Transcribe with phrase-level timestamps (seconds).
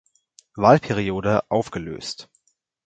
[0.55, 2.27] Wahlperiode aufgelöst.